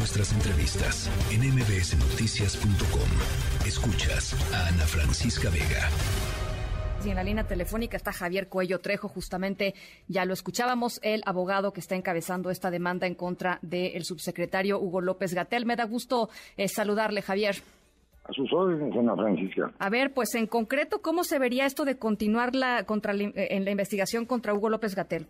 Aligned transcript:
nuestras 0.00 0.32
entrevistas 0.32 1.10
en 1.30 1.42
mbsnoticias.com. 1.42 3.66
Escuchas 3.66 4.34
a 4.54 4.68
Ana 4.68 4.86
Francisca 4.86 5.50
Vega. 5.50 5.90
Y 7.04 7.10
en 7.10 7.16
la 7.16 7.22
línea 7.22 7.46
telefónica 7.46 7.98
está 7.98 8.10
Javier 8.10 8.48
Cuello 8.48 8.80
Trejo, 8.80 9.08
justamente 9.08 9.74
ya 10.08 10.24
lo 10.24 10.32
escuchábamos, 10.32 11.00
el 11.02 11.22
abogado 11.26 11.74
que 11.74 11.80
está 11.80 11.96
encabezando 11.96 12.50
esta 12.50 12.70
demanda 12.70 13.06
en 13.06 13.14
contra 13.14 13.58
del 13.60 14.02
subsecretario 14.06 14.80
Hugo 14.80 15.02
López 15.02 15.34
Gatel. 15.34 15.66
Me 15.66 15.76
da 15.76 15.84
gusto 15.84 16.30
eh, 16.56 16.68
saludarle, 16.68 17.20
Javier. 17.20 17.62
A 18.24 18.32
sus 18.32 18.52
órdenes, 18.52 18.94
Ana 18.96 19.16
Francisca. 19.16 19.72
A 19.78 19.90
ver, 19.90 20.12
pues 20.12 20.34
en 20.34 20.46
concreto, 20.46 21.00
¿cómo 21.02 21.24
se 21.24 21.38
vería 21.38 21.66
esto 21.66 21.84
de 21.84 21.98
continuar 21.98 22.54
la, 22.54 22.84
contra, 22.84 23.14
eh, 23.14 23.32
en 23.34 23.64
la 23.64 23.70
investigación 23.70 24.26
contra 24.26 24.54
Hugo 24.54 24.68
López 24.68 24.94
Gatel? 24.94 25.26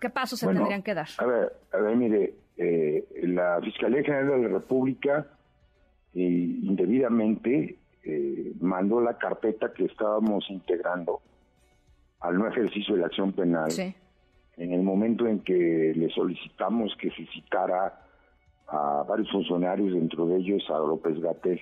¿Qué 0.00 0.10
pasos 0.10 0.38
se 0.38 0.46
tendrían 0.46 0.82
que 0.82 0.94
dar? 0.94 1.08
A 1.18 1.26
ver, 1.26 1.52
a 1.72 1.78
ver, 1.78 1.96
mire, 1.96 2.34
eh, 2.56 3.04
la 3.22 3.60
Fiscalía 3.62 4.02
General 4.02 4.28
de 4.28 4.48
la 4.48 4.58
República 4.58 5.26
indebidamente 6.14 7.78
eh, 8.02 8.52
mandó 8.60 9.00
la 9.00 9.18
carpeta 9.18 9.72
que 9.72 9.84
estábamos 9.84 10.48
integrando 10.48 11.20
al 12.20 12.38
no 12.38 12.48
ejercicio 12.48 12.94
de 12.94 13.00
la 13.00 13.06
acción 13.08 13.32
penal. 13.32 13.70
En 14.56 14.72
el 14.72 14.82
momento 14.82 15.26
en 15.26 15.40
que 15.40 15.92
le 15.94 16.08
solicitamos 16.10 16.96
que 16.98 17.10
se 17.10 17.26
citara 17.26 18.00
a 18.68 19.04
varios 19.06 19.30
funcionarios, 19.30 19.92
dentro 19.92 20.26
de 20.26 20.38
ellos 20.38 20.62
a 20.70 20.78
López 20.78 21.20
Gatel. 21.20 21.60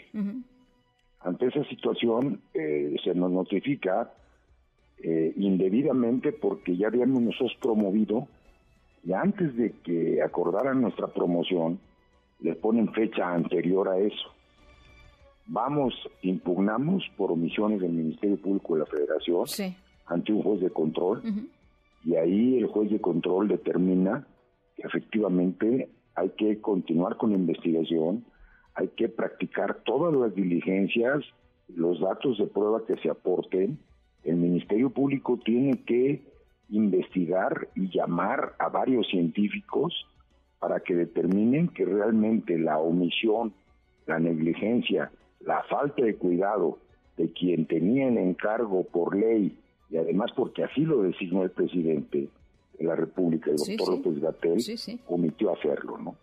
Ante 1.24 1.46
esa 1.46 1.64
situación 1.64 2.42
eh, 2.52 2.94
se 3.02 3.14
nos 3.14 3.30
notifica 3.30 4.12
eh, 4.98 5.32
indebidamente 5.36 6.32
porque 6.32 6.76
ya 6.76 6.88
habíamos 6.88 7.22
nosotros 7.22 7.56
promovido 7.60 8.28
y 9.04 9.12
antes 9.12 9.56
de 9.56 9.72
que 9.82 10.22
acordaran 10.22 10.80
nuestra 10.80 11.08
promoción, 11.08 11.78
le 12.40 12.54
ponen 12.54 12.92
fecha 12.92 13.32
anterior 13.32 13.88
a 13.88 13.98
eso. 13.98 14.32
Vamos, 15.46 15.94
impugnamos 16.22 17.04
por 17.16 17.32
omisiones 17.32 17.80
del 17.80 17.92
Ministerio 17.92 18.36
Público 18.36 18.74
de 18.74 18.80
la 18.80 18.86
Federación 18.86 19.44
ante 20.06 20.32
un 20.32 20.42
juez 20.42 20.60
de 20.60 20.70
control 20.70 21.22
y 22.04 22.16
ahí 22.16 22.58
el 22.58 22.66
juez 22.66 22.90
de 22.90 23.00
control 23.00 23.48
determina 23.48 24.26
que 24.76 24.82
efectivamente 24.82 25.88
hay 26.14 26.30
que 26.30 26.60
continuar 26.60 27.16
con 27.16 27.30
la 27.30 27.36
investigación, 27.36 28.24
hay 28.74 28.88
que 28.88 29.08
practicar 29.08 29.82
todas 29.84 30.14
las 30.14 30.34
diligencias, 30.34 31.24
los 31.74 32.00
datos 32.00 32.38
de 32.38 32.46
prueba 32.46 32.84
que 32.86 32.96
se 32.96 33.10
aporten, 33.10 33.78
el 34.24 34.36
Ministerio 34.36 34.90
Público 34.90 35.38
tiene 35.44 35.82
que 35.84 36.22
investigar 36.70 37.68
y 37.74 37.90
llamar 37.90 38.54
a 38.58 38.68
varios 38.68 39.06
científicos 39.08 40.06
para 40.58 40.80
que 40.80 40.94
determinen 40.94 41.68
que 41.68 41.84
realmente 41.84 42.58
la 42.58 42.78
omisión, 42.78 43.52
la 44.06 44.18
negligencia 44.18 45.10
la 45.46 45.62
falta 45.64 46.04
de 46.04 46.16
cuidado 46.16 46.78
de 47.16 47.30
quien 47.32 47.66
tenía 47.66 48.08
el 48.08 48.18
encargo 48.18 48.84
por 48.84 49.16
ley 49.16 49.56
y 49.90 49.96
además 49.96 50.30
porque 50.34 50.64
así 50.64 50.82
lo 50.82 51.02
designó 51.02 51.42
el 51.42 51.50
presidente 51.50 52.28
de 52.78 52.84
la 52.84 52.96
República, 52.96 53.50
el 53.50 53.56
doctor 53.56 53.98
López 53.98 54.20
Gatel, 54.20 54.58
omitió 55.06 55.52
hacerlo, 55.52 55.98
¿no? 55.98 56.16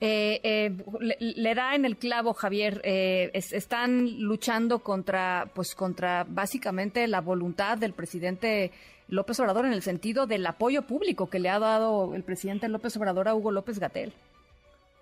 Eh, 0.00 0.40
eh, 0.42 0.76
le, 1.20 1.54
da 1.54 1.74
en 1.74 1.84
el 1.84 1.96
clavo, 1.96 2.34
Javier. 2.34 2.80
Eh, 2.84 3.30
están 3.32 4.20
luchando 4.20 4.80
contra, 4.80 5.50
pues, 5.54 5.74
contra 5.74 6.26
básicamente 6.28 7.06
la 7.06 7.20
voluntad 7.20 7.78
del 7.78 7.92
presidente 7.92 8.72
López 9.08 9.40
Obrador 9.40 9.64
en 9.64 9.72
el 9.72 9.82
sentido 9.82 10.26
del 10.26 10.46
apoyo 10.46 10.82
público 10.82 11.30
que 11.30 11.38
le 11.38 11.48
ha 11.48 11.58
dado 11.58 12.14
el 12.14 12.24
presidente 12.24 12.68
López 12.68 12.96
Obrador 12.96 13.28
a 13.28 13.34
Hugo 13.34 13.52
López 13.52 13.78
Gatel. 13.78 14.12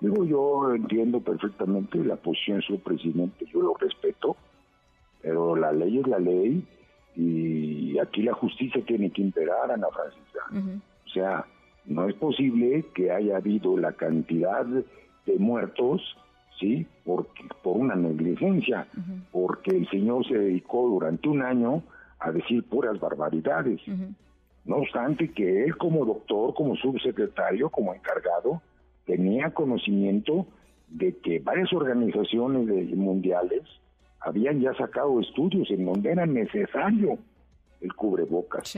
Digo, 0.00 0.24
yo 0.24 0.74
entiendo 0.74 1.20
perfectamente 1.20 1.98
la 1.98 2.16
posición 2.16 2.58
de 2.58 2.66
su 2.66 2.80
presidente, 2.80 3.46
yo 3.52 3.62
lo 3.62 3.74
respeto, 3.74 4.36
pero 5.22 5.56
la 5.56 5.72
ley 5.72 5.98
es 5.98 6.06
la 6.06 6.18
ley 6.18 6.62
y 7.16 7.98
aquí 7.98 8.22
la 8.22 8.34
justicia 8.34 8.84
tiene 8.84 9.10
que 9.10 9.22
imperar, 9.22 9.70
Ana 9.70 9.86
Francisca. 9.88 10.80
O 11.06 11.08
sea, 11.08 11.46
no 11.86 12.08
es 12.08 12.14
posible 12.14 12.84
que 12.94 13.10
haya 13.10 13.36
habido 13.36 13.76
la 13.76 13.92
cantidad 13.92 14.64
de 14.64 15.38
muertos, 15.38 16.00
¿sí? 16.58 16.86
Por, 17.04 17.28
por 17.62 17.76
una 17.76 17.94
negligencia, 17.94 18.86
porque 19.32 19.76
el 19.76 19.88
señor 19.90 20.26
se 20.26 20.38
dedicó 20.38 20.88
durante 20.88 21.28
un 21.28 21.42
año 21.42 21.82
a 22.18 22.32
decir 22.32 22.64
puras 22.64 22.98
barbaridades. 22.98 23.80
No 24.64 24.76
obstante 24.76 25.30
que 25.30 25.64
él 25.64 25.76
como 25.76 26.06
doctor, 26.06 26.54
como 26.54 26.74
subsecretario, 26.76 27.68
como 27.68 27.94
encargado, 27.94 28.62
tenía 29.04 29.50
conocimiento 29.50 30.46
de 30.88 31.16
que 31.18 31.38
varias 31.40 31.72
organizaciones 31.72 32.66
mundiales 32.96 33.62
habían 34.20 34.60
ya 34.60 34.72
sacado 34.74 35.20
estudios 35.20 35.70
en 35.70 35.84
donde 35.84 36.12
era 36.12 36.24
necesario 36.24 37.18
el 37.80 37.92
cubrebocas. 37.94 38.74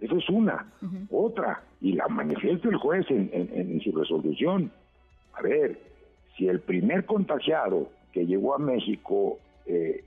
Eso 0.00 0.16
es 0.16 0.28
una. 0.30 0.66
Otra, 1.10 1.62
y 1.80 1.92
la 1.92 2.08
manifiesta 2.08 2.68
el 2.68 2.76
juez 2.76 3.06
en, 3.10 3.80
su 3.80 3.92
resolución. 3.92 4.70
A 5.34 5.42
ver, 5.42 5.78
si 6.36 6.48
el 6.48 6.60
primer 6.60 7.04
contagiado 7.04 7.90
que 8.12 8.26
llegó 8.26 8.54
a 8.54 8.58
México 8.58 9.38
eh, 9.66 10.04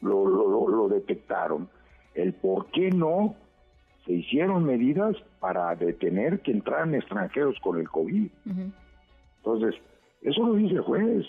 lo, 0.00 0.26
lo, 0.26 0.68
lo 0.68 0.88
detectaron, 0.88 1.68
el 2.14 2.32
por 2.32 2.66
qué 2.70 2.90
no 2.90 3.36
se 4.04 4.12
hicieron 4.14 4.64
medidas 4.64 5.16
para 5.40 5.74
detener 5.76 6.40
que 6.40 6.50
entraran 6.50 6.94
extranjeros 6.94 7.56
con 7.60 7.78
el 7.78 7.88
COVID. 7.88 8.28
Entonces, 9.38 9.80
eso 10.22 10.46
lo 10.46 10.54
dice 10.54 10.74
el 10.74 10.80
juez. 10.80 11.26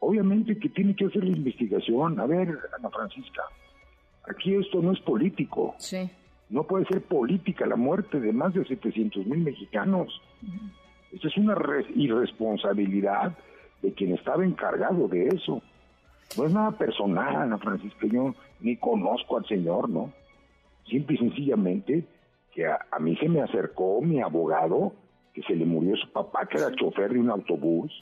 Obviamente 0.00 0.58
que 0.58 0.68
tiene 0.68 0.94
que 0.94 1.06
hacer 1.06 1.24
la 1.24 1.36
investigación. 1.36 2.20
A 2.20 2.26
ver, 2.26 2.56
Ana 2.78 2.90
Francisca, 2.90 3.42
aquí 4.28 4.54
esto 4.54 4.82
no 4.82 4.92
es 4.92 5.00
político. 5.00 5.74
Sí. 5.78 6.08
No 6.48 6.64
puede 6.64 6.86
ser 6.86 7.02
política 7.02 7.66
la 7.66 7.76
muerte 7.76 8.20
de 8.20 8.32
más 8.32 8.54
de 8.54 8.64
700 8.64 9.26
mil 9.26 9.40
mexicanos. 9.40 10.20
Esa 11.12 11.28
es 11.28 11.36
una 11.36 11.56
irresponsabilidad 11.94 13.36
de 13.82 13.92
quien 13.92 14.14
estaba 14.14 14.44
encargado 14.44 15.08
de 15.08 15.28
eso. 15.28 15.62
No 16.36 16.44
es 16.44 16.52
nada 16.52 16.72
personal, 16.72 17.36
Ana 17.36 17.58
Francisca. 17.58 18.06
Yo 18.06 18.34
ni 18.60 18.76
conozco 18.76 19.38
al 19.38 19.46
señor, 19.46 19.88
¿no? 19.88 20.12
Simple 20.88 21.16
y 21.16 21.18
sencillamente 21.18 22.04
que 22.52 22.66
a, 22.66 22.98
mí 23.00 23.16
se 23.16 23.28
me 23.28 23.42
acercó 23.42 24.00
mi 24.00 24.22
abogado, 24.22 24.92
que 25.34 25.42
se 25.42 25.54
le 25.54 25.66
murió 25.66 25.94
su 25.96 26.08
papá, 26.10 26.46
que 26.46 26.56
era 26.56 26.74
chofer 26.74 27.12
de 27.12 27.20
un 27.20 27.30
autobús, 27.30 27.92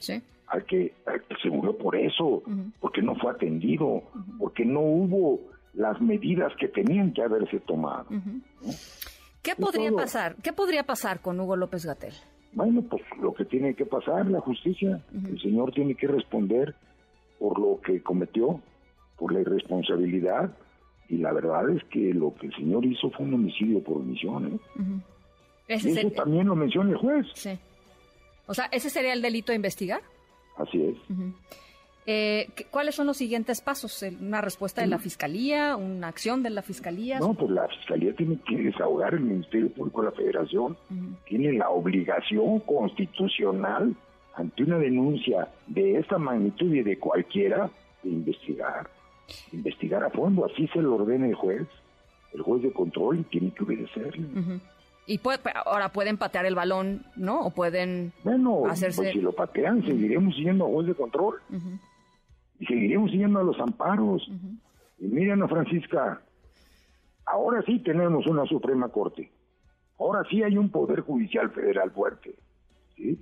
al, 0.47 0.65
que, 0.65 0.93
se 1.41 1.49
murió 1.49 1.77
por 1.77 1.95
eso, 1.95 2.41
porque 2.79 3.01
no 3.01 3.15
fue 3.15 3.31
atendido, 3.31 4.03
porque 4.39 4.63
no 4.63 4.79
hubo 4.79 5.41
las 5.75 5.99
medidas 6.01 6.53
que 6.59 6.67
tenían 6.67 7.13
que 7.13 7.21
haberse 7.21 7.59
tomado. 7.61 8.07
¿Qué 9.41 9.55
podría 9.55 9.91
pasar? 9.91 10.35
¿Qué 10.41 10.53
podría 10.53 10.83
pasar 10.83 11.19
con 11.19 11.39
Hugo 11.39 11.55
López 11.55 11.85
Gatel? 11.85 12.13
Bueno, 12.53 12.81
pues 12.83 13.03
lo 13.21 13.33
que 13.33 13.45
tiene 13.45 13.75
que 13.75 13.85
pasar, 13.85 14.25
la 14.27 14.39
justicia, 14.39 15.01
el 15.13 15.39
señor 15.41 15.73
tiene 15.73 15.95
que 15.95 16.07
responder 16.07 16.73
por 17.37 17.59
lo 17.59 17.81
que 17.81 18.01
cometió, 18.01 18.61
por 19.17 19.33
la 19.33 19.41
irresponsabilidad, 19.41 20.55
y 21.09 21.17
la 21.17 21.33
verdad 21.33 21.69
es 21.69 21.83
que 21.85 22.13
lo 22.13 22.33
que 22.33 22.47
el 22.47 22.55
señor 22.55 22.85
hizo 22.85 23.11
fue 23.11 23.25
un 23.25 23.35
homicidio 23.35 23.83
por 23.83 23.97
omisión. 23.97 24.59
¿eh? 24.77 24.99
Eso 25.67 26.09
también 26.11 26.47
lo 26.47 26.55
menciona 26.55 26.91
el 26.91 26.97
juez. 26.97 27.27
Sí. 27.33 27.57
O 28.47 28.53
sea, 28.53 28.65
¿ese 28.71 28.89
sería 28.89 29.13
el 29.13 29.21
delito 29.21 29.51
a 29.51 29.55
investigar? 29.55 30.01
Así 30.57 30.81
es. 30.81 30.95
Eh, 32.07 32.49
¿Cuáles 32.69 32.95
son 32.95 33.07
los 33.07 33.17
siguientes 33.17 33.61
pasos? 33.61 34.03
¿Una 34.21 34.41
respuesta 34.41 34.81
de 34.81 34.87
la 34.87 34.99
Fiscalía? 34.99 35.75
¿Una 35.75 36.07
acción 36.07 36.43
de 36.43 36.51
la 36.51 36.61
Fiscalía? 36.61 37.19
No, 37.19 37.33
pues 37.33 37.51
la 37.51 37.67
Fiscalía 37.67 38.13
tiene 38.15 38.37
que 38.47 38.57
desahogar 38.57 39.15
el 39.15 39.21
Ministerio 39.21 39.71
Público 39.71 40.01
de 40.01 40.09
la 40.09 40.15
Federación. 40.15 40.77
Tiene 41.25 41.53
la 41.53 41.69
obligación 41.69 42.59
constitucional 42.59 43.95
ante 44.35 44.63
una 44.63 44.77
denuncia 44.77 45.47
de 45.65 45.97
esta 45.97 46.17
magnitud 46.17 46.73
y 46.73 46.83
de 46.83 46.99
cualquiera 46.99 47.69
de 48.03 48.09
investigar 48.09 48.87
investigar 49.51 50.03
a 50.03 50.09
fondo, 50.09 50.45
así 50.45 50.67
se 50.67 50.81
lo 50.81 50.95
ordena 50.95 51.27
el 51.27 51.35
juez, 51.35 51.67
el 52.33 52.41
juez 52.41 52.61
de 52.63 52.71
control 52.71 53.19
y 53.19 53.23
tiene 53.23 53.51
que 53.51 53.63
obedecerle. 53.63 54.27
Y 55.07 55.19
puede, 55.19 55.39
ahora 55.65 55.89
pueden 55.89 56.17
patear 56.17 56.45
el 56.45 56.55
balón, 56.55 57.05
¿no? 57.15 57.41
O 57.41 57.51
pueden 57.51 58.11
bueno, 58.23 58.63
hacerse... 58.67 59.01
Pues 59.03 59.13
si 59.13 59.21
lo 59.21 59.33
patean, 59.33 59.83
seguiremos 59.83 60.35
siguiendo 60.35 60.65
al 60.65 60.71
juez 60.71 60.87
de 60.87 60.95
control. 60.95 61.35
Y 62.59 62.65
seguiremos 62.65 63.11
siguiendo 63.11 63.39
a 63.39 63.43
los 63.43 63.59
amparos. 63.59 64.29
Y 64.99 65.05
miren 65.05 65.43
a 65.43 65.47
Francisca, 65.47 66.21
ahora 67.25 67.61
sí 67.65 67.79
tenemos 67.79 68.25
una 68.27 68.45
Suprema 68.45 68.89
Corte. 68.89 69.31
Ahora 69.99 70.23
sí 70.29 70.43
hay 70.43 70.57
un 70.57 70.69
Poder 70.69 71.01
Judicial 71.01 71.49
Federal 71.51 71.91
fuerte. 71.91 72.35
¿sí? 72.95 73.19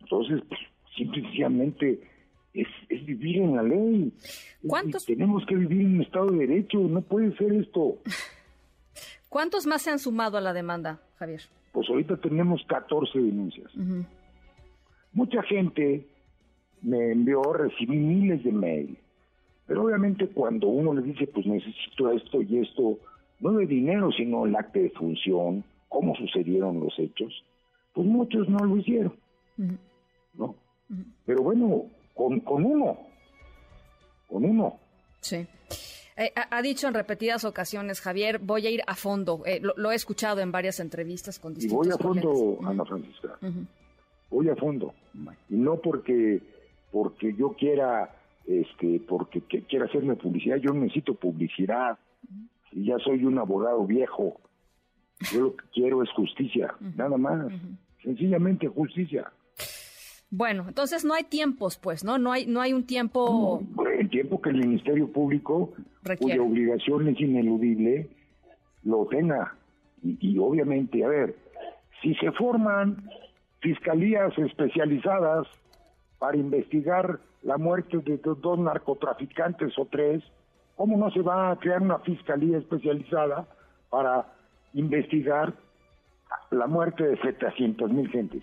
Entonces, 0.00 0.42
pues, 0.48 0.60
simplemente 0.96 2.00
es, 2.52 2.66
vivir 3.06 3.38
en 3.38 3.56
la 3.56 3.62
ley. 3.62 4.12
¿Cuántos? 4.66 5.06
Tenemos 5.06 5.44
que 5.46 5.54
vivir 5.54 5.82
en 5.82 5.94
un 5.96 6.02
Estado 6.02 6.26
de 6.26 6.46
Derecho, 6.46 6.78
no 6.80 7.02
puede 7.02 7.36
ser 7.36 7.52
esto. 7.52 7.98
¿Cuántos 9.28 9.66
más 9.66 9.82
se 9.82 9.90
han 9.90 10.00
sumado 10.00 10.36
a 10.38 10.40
la 10.40 10.52
demanda, 10.52 11.00
Javier? 11.16 11.42
Pues 11.72 11.88
ahorita 11.88 12.16
tenemos 12.16 12.64
14 12.66 13.16
denuncias. 13.16 13.70
Mucha 15.12 15.42
gente 15.44 16.08
me 16.82 17.12
envió, 17.12 17.42
recibí 17.52 17.96
miles 17.96 18.42
de 18.44 18.52
mails, 18.52 18.98
pero 19.66 19.84
obviamente 19.84 20.28
cuando 20.28 20.68
uno 20.68 20.94
le 20.94 21.02
dice, 21.02 21.26
pues 21.26 21.46
necesito 21.46 22.10
esto 22.12 22.42
y 22.42 22.58
esto, 22.58 22.98
no 23.40 23.52
de 23.52 23.66
dinero, 23.66 24.10
sino 24.12 24.46
el 24.46 24.56
acto 24.56 24.78
de 24.78 24.90
función, 24.90 25.64
cómo 25.88 26.14
sucedieron 26.16 26.80
los 26.80 26.98
hechos, 26.98 27.44
pues 27.94 28.06
muchos 28.06 28.48
no 28.48 28.58
lo 28.58 28.76
hicieron, 28.76 29.14
¿no? 30.34 30.54
Pero 31.24 31.42
bueno, 31.42 31.84
con, 32.14 32.40
con 32.40 32.64
uno, 32.64 32.98
con 34.28 34.44
uno. 34.44 34.78
Sí. 35.20 35.46
Eh, 36.16 36.32
ha, 36.34 36.60
dicho 36.60 36.86
en 36.86 36.92
repetidas 36.92 37.44
ocasiones, 37.44 38.00
Javier, 38.00 38.40
voy 38.40 38.66
a 38.66 38.70
ir 38.70 38.82
a 38.86 38.94
fondo. 38.94 39.42
Eh, 39.46 39.60
lo, 39.62 39.90
he 39.90 39.94
escuchado 39.94 40.40
en 40.40 40.52
varias 40.52 40.78
entrevistas 40.78 41.38
con 41.38 41.54
distintos 41.54 41.86
Y 41.86 41.88
voy 41.88 41.94
a 41.94 41.96
fondo, 41.96 42.58
Ana 42.62 42.84
Francisca. 42.84 43.38
Voy 44.28 44.48
a 44.50 44.56
fondo. 44.56 44.92
Y 45.48 45.54
no 45.54 45.76
porque 45.76 46.42
porque 46.90 47.34
yo 47.34 47.52
quiera 47.52 48.14
este 48.46 49.00
porque 49.06 49.42
quiera 49.42 49.84
hacerme 49.84 50.16
publicidad, 50.16 50.56
yo 50.56 50.72
necesito 50.72 51.14
publicidad. 51.14 51.98
Y 52.72 52.86
ya 52.86 52.98
soy 52.98 53.24
un 53.24 53.38
abogado 53.38 53.84
viejo. 53.84 54.40
Yo 55.32 55.40
lo 55.40 55.56
que 55.56 55.64
quiero 55.72 56.02
es 56.02 56.10
justicia, 56.10 56.74
nada 56.96 57.16
más. 57.16 57.52
Sencillamente 58.02 58.68
justicia. 58.68 59.30
Bueno, 60.30 60.64
entonces 60.68 61.04
no 61.04 61.14
hay 61.14 61.24
tiempos, 61.24 61.76
pues, 61.76 62.04
¿no? 62.04 62.16
No 62.16 62.30
hay, 62.30 62.46
no 62.46 62.60
hay 62.60 62.72
un 62.72 62.86
tiempo. 62.86 63.62
el 63.98 64.08
tiempo 64.08 64.40
que 64.40 64.50
el 64.50 64.58
Ministerio 64.58 65.10
Público, 65.10 65.72
cuya 66.20 66.40
obligación 66.40 67.08
es 67.08 67.20
ineludible, 67.20 68.08
lo 68.84 69.06
tenga. 69.06 69.56
Y, 70.02 70.16
y, 70.20 70.38
obviamente, 70.38 71.04
a 71.04 71.08
ver, 71.08 71.36
si 72.00 72.14
se 72.14 72.30
forman 72.32 73.10
fiscalías 73.60 74.36
especializadas 74.38 75.48
para 76.20 76.36
investigar 76.36 77.18
la 77.42 77.56
muerte 77.56 77.96
de 77.98 78.20
dos 78.22 78.58
narcotraficantes 78.58 79.76
o 79.78 79.86
tres, 79.86 80.22
¿cómo 80.76 80.96
no 80.96 81.10
se 81.10 81.22
va 81.22 81.50
a 81.50 81.56
crear 81.56 81.80
una 81.82 81.98
fiscalía 82.00 82.58
especializada 82.58 83.48
para 83.88 84.26
investigar 84.74 85.54
la 86.50 86.66
muerte 86.66 87.04
de 87.04 87.16
700 87.22 87.90
mil 87.90 88.08
gentes? 88.10 88.42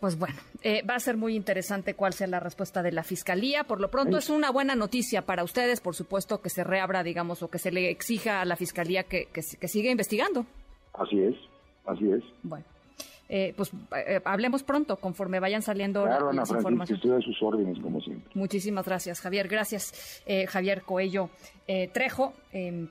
Pues 0.00 0.18
bueno, 0.18 0.36
eh, 0.62 0.82
va 0.88 0.96
a 0.96 1.00
ser 1.00 1.16
muy 1.16 1.36
interesante 1.36 1.94
cuál 1.94 2.14
sea 2.14 2.26
la 2.26 2.40
respuesta 2.40 2.82
de 2.82 2.92
la 2.92 3.02
Fiscalía. 3.02 3.64
Por 3.64 3.80
lo 3.80 3.90
pronto 3.90 4.18
es 4.18 4.28
una 4.28 4.50
buena 4.50 4.74
noticia 4.74 5.22
para 5.22 5.44
ustedes, 5.44 5.80
por 5.80 5.94
supuesto, 5.94 6.42
que 6.42 6.50
se 6.50 6.64
reabra, 6.64 7.02
digamos, 7.02 7.42
o 7.42 7.48
que 7.48 7.58
se 7.58 7.72
le 7.72 7.90
exija 7.90 8.40
a 8.40 8.44
la 8.44 8.56
Fiscalía 8.56 9.04
que, 9.04 9.26
que, 9.32 9.40
que 9.58 9.68
siga 9.68 9.90
investigando. 9.90 10.44
Así 10.94 11.22
es, 11.22 11.36
así 11.86 12.10
es. 12.10 12.22
Bueno. 12.42 12.64
Eh, 13.28 13.54
pues 13.56 13.70
eh, 13.96 14.20
hablemos 14.24 14.62
pronto 14.62 14.96
conforme 14.96 15.40
vayan 15.40 15.62
saliendo 15.62 16.04
las 16.04 16.50
informaciones. 16.50 16.90
Estoy 16.90 17.12
a 17.12 17.20
sus 17.20 17.42
órdenes, 17.42 17.78
como 17.80 18.00
siempre. 18.00 18.30
Muchísimas 18.34 18.84
gracias, 18.84 19.20
Javier. 19.20 19.48
Gracias, 19.48 20.22
eh, 20.26 20.46
Javier 20.46 20.82
Coello 20.82 21.30
Trejo, 21.94 22.34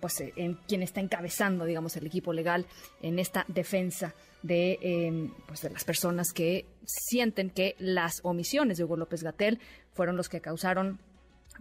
pues 0.02 0.24
en 0.36 0.56
quien 0.68 0.82
está 0.82 1.00
encabezando, 1.00 1.64
digamos, 1.64 1.96
el 1.96 2.08
equipo 2.08 2.34
legal 2.34 2.66
en 3.04 3.20
esta 3.20 3.46
defensa 3.48 4.16
de, 4.42 5.30
pues, 5.46 5.62
de 5.62 5.70
las 5.70 5.84
personas 5.84 6.34
que 6.34 6.66
sienten 6.84 7.52
que 7.52 7.76
las 7.78 8.22
omisiones 8.24 8.80
de 8.80 8.84
Hugo 8.84 8.98
López 8.98 9.22
Gatel 9.22 9.60
fueron 9.94 10.18
los 10.18 10.28
que 10.28 10.42
causaron 10.42 11.00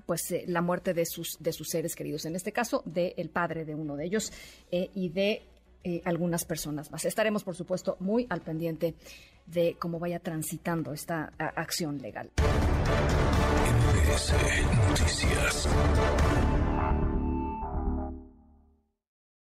pues 0.06 0.34
la 0.46 0.62
muerte 0.62 0.94
de 0.94 1.04
sus 1.04 1.36
de 1.38 1.52
sus 1.52 1.68
seres 1.68 1.94
queridos 1.94 2.24
en 2.24 2.34
este 2.34 2.50
caso 2.50 2.82
del 2.86 3.12
el 3.18 3.28
padre 3.28 3.66
de 3.66 3.74
uno 3.74 3.94
de 3.94 4.06
ellos 4.06 4.32
y 4.70 5.10
de 5.10 5.42
eh, 5.84 6.00
algunas 6.04 6.44
personas 6.44 6.92
más. 6.92 7.04
Estaremos, 7.04 7.42
por 7.42 7.56
supuesto, 7.56 7.96
muy 7.98 8.26
al 8.30 8.40
pendiente 8.40 8.94
de 9.46 9.76
cómo 9.80 9.98
vaya 9.98 10.20
transitando 10.20 10.92
esta 10.92 11.32
acción 11.38 11.98
legal. 11.98 12.30